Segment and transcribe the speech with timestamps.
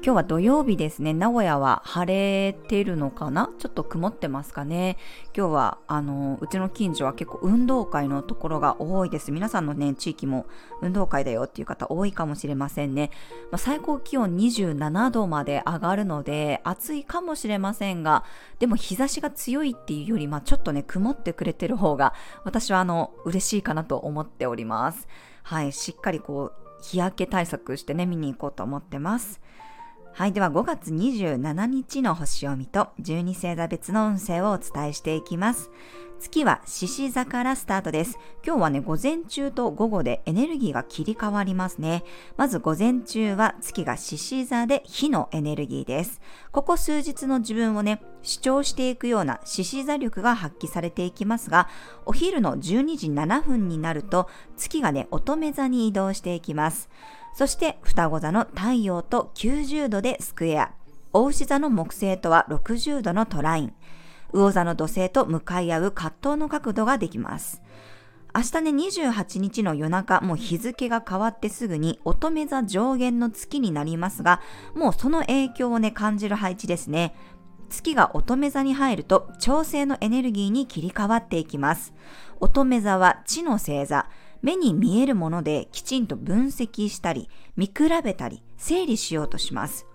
[0.00, 1.12] 今日は土曜日ですね。
[1.12, 3.50] 名古屋は晴れてるのかな？
[3.58, 4.96] ちょっと曇ってますかね。
[5.36, 9.32] 今日は、あの、うちの近所は結構運動会のところが多いです。
[9.32, 10.46] 皆さんのね、地域も
[10.82, 13.10] 運動会だよっていう方多いかもしれませんね。
[13.50, 18.24] まあ、最高気温27度まで上がるので、暑いかもしれませんが、
[18.60, 25.08] でも日差しが強いっていうより、まあ、ちょっとね、曇ってくれてる方が、私はあの、嬉しいかなと思っております。
[25.42, 29.40] はい、しっかりこう、日焼け対策してね、見に行こうと思ってます。
[30.18, 30.32] はい。
[30.32, 35.70] では5月27日の星読みと12星座別の運勢をお伝えしていきます。
[36.18, 38.18] 月は獅子座からスタートです。
[38.44, 42.02] 今日はね、午前中と午後でエネルギーが切り替わりますね。
[42.36, 46.20] まず午前中は月が獅子座で火のエネルギーです。
[46.50, 51.68] ここ数日の自分をね、主張していくような獅子座力が発揮されていきますが、
[52.06, 56.88] お昼の12時7分になると月がね、乙女座に移動していきます。
[57.38, 60.72] そして双子座の太陽と90度でスクエア、
[61.12, 63.74] 大牛座の木星とは60度のトライン、
[64.32, 67.62] 魚座の土星と向かい合う葛藤の角度ができます。
[68.34, 74.40] 明日ね、28日の夜中、もう日付が変わってすぐに乙女座上限の月になりますが、
[74.74, 77.14] もうその影響をね、感じる配置ですね。
[77.70, 81.94] 月が乙女座に入ると調整のエネルギーに切り替わっていきます。
[82.40, 84.08] 乙女座は地の星座、
[84.42, 87.72] 目に見えるものできちんと分析したり、見比
[88.02, 89.86] べたり、整理しようとします。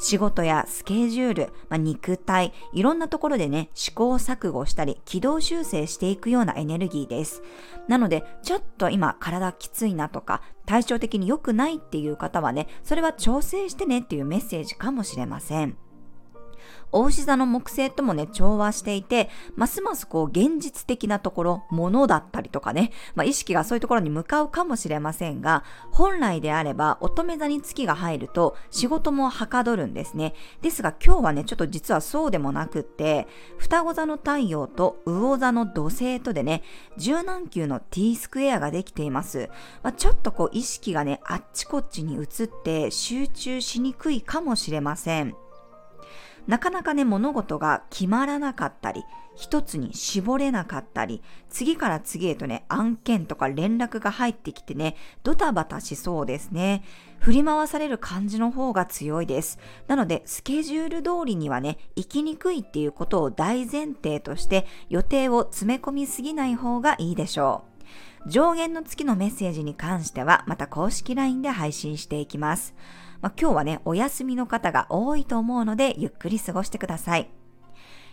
[0.00, 7.42] 仕事やスケジュール、まあ、肉体、いろんなところでね、試行錯誤したり、軌道修正していくようなエネルギーです。
[7.86, 15.76] なので、ちょっと今体きついなとか、体調的に良くないっていう方はね、それは調整してねっていうメッセージかもしれません。
[16.92, 30.34] 大牛座の木星ともね、調和していて、ますますこう、現実的なところ、物だったりとかね、まあ、意識がそういうところに向かうかもしれませんが、本来であれば、乙女座に月が入ると、仕事もはかどるんですね。
[30.62, 33.28] ですが、今日はね、ちょっと実はそうでもなくって、
[33.58, 36.62] 双子座の太陽と魚座の土星とでね、
[36.96, 39.48] 柔軟球の T スクエアができています。
[39.82, 42.26] まあ、ちょっとこう、意識がね、あっちこっちに移っ
[42.64, 45.36] て、集中しにくいかもしれません。
[46.46, 49.04] なかなかね、物事が決まらなかったり、
[49.36, 56.82] 一つに絞れなかったり、次から次へとね、案件とか連絡が入ってきてね、ドタバタしそうですね。
[57.20, 59.58] 振り回される感じの方が強いです。
[59.86, 67.79] なので、スケジュール通りにはね、行きにくいっていうことを大前提として、予定を詰め込みすぎない方がいいでしょう。
[68.26, 72.74] 上限の月のメッセージに関しては、また公式 LINE で配信していきます。
[73.22, 77.30] まあ、今日はね、お休みの方が多いと思うので、ゆっくり過ごしてください。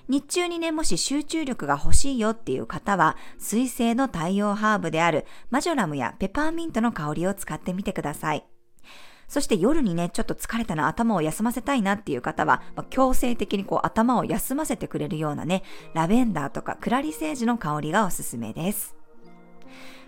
[0.07, 8.45] 日中にね、もし集中力が欲しいよっていう方は、水星の太陽ハーブであるマジョラムやペパーミントの香りを使ってみてください。
[9.27, 15.63] そして夜にね、ちょっと疲れたな、頭を休ませたいなっていう方は、まあ、強制的にこう頭を休ませてくれるようなね、
[15.93, 18.95] ラベンダーとかクラリセージの香りがおすすめです。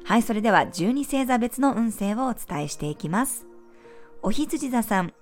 [0.09, 3.45] はい、それでは12星座別の運勢をお伝えしていきます。
[4.23, 5.13] お羊座さん、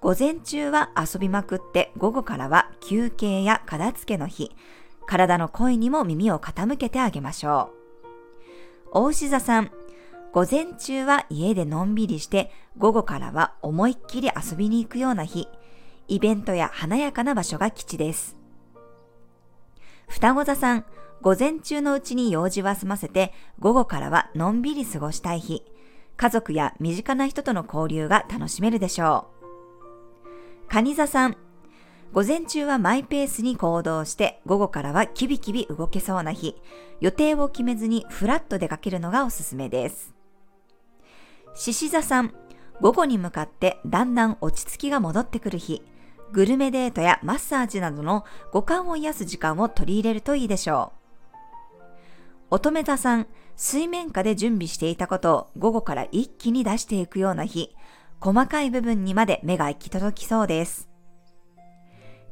[0.00, 4.56] 午前中は遊びまくって午後からは休憩や片付けの日、
[5.04, 7.70] 体の声にも耳を傾けてあげましょ
[8.94, 9.00] う。
[9.02, 9.70] お牛座さん、
[10.32, 15.48] 午前中は家でのんびりして午後からは思いっきり遊びに行くような日、
[16.08, 18.38] イベントや華やかな場所が基地です。
[20.08, 20.86] 双子座さん、
[21.22, 25.62] 午前中のうちに用事は済ませて午後からはのんびり過ごしたい日、
[26.16, 30.68] 家族や身近な人との交流が楽しめるでしょう。
[30.68, 31.36] 蟹座さん、
[32.12, 36.56] 午前中はマイペースに行動して、午後からはキビキビ動けそうな日、
[37.00, 40.14] 予定を決めずにフラット出かけるのがおすすめです。
[41.54, 42.34] 獅子座さん、
[42.80, 45.82] 午後に向かってだんだん落ち着きが戻ってくる日、
[46.32, 50.99] グルメデートやマッサージなどの五感を癒す時間を取り入れるといいでしょう。
[52.52, 57.76] 乙女座さん、水面下で準備していたことを午後から一気に出していくような日、
[58.20, 60.88] 細かい部分にまで目が行き届きそうです。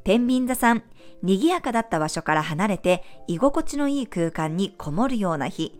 [0.02, 0.82] 天秤座さん、
[1.22, 5.78] 賑やかだった場所から離れて居心地のいい空間にこもるような日、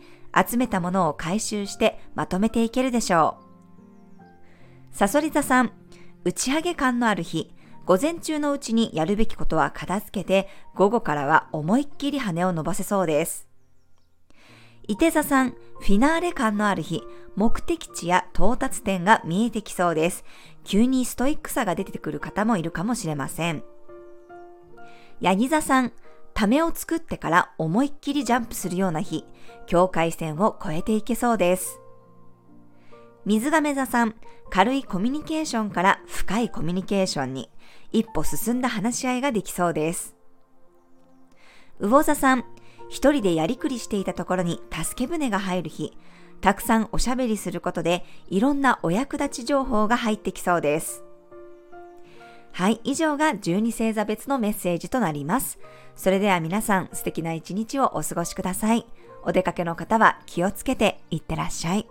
[0.48, 4.24] 集めたものを回収してまとめていけるでしょう。
[4.92, 5.72] サソリ座さん、
[6.24, 7.52] 打ち上げ感のある日、
[7.86, 13.47] 午前中のうちにやるべきことは片付けて、午後からは思いっきり羽を伸ばせそうです。
[14.90, 17.02] 伊手座さん、フィナーレ感のある日、
[17.36, 20.24] 目的地や到達点が見えてきそうです。
[20.64, 23.62] 急にストイックさが出てくる方もいるかもしれません。
[25.20, 25.92] ヤギ座さん、
[26.32, 29.26] ためを作ってから思いっきりジャンプするような日、
[29.66, 31.80] 境界線を越えていけそうです。
[33.26, 34.14] 水亀座さん、
[34.48, 37.50] 軽いコミュニケーションから深いコミュニケーションに、
[37.92, 40.16] 一歩進んだ話し合いができそうです。
[41.78, 42.44] 魚座さん、
[42.88, 45.96] 一人でやりくりしていたところに助け舟が入る日、
[46.40, 51.04] たくさんおしゃべりすることでいろんなお役立ち情報が入ってきそうです。
[52.52, 55.58] はい、以上が12星座別のメッセージとなります。
[55.94, 58.86] それでは皆さん素敵な一日をお過ごしください。
[59.22, 61.86] お出かけの方は気をつけていってらっしゃい。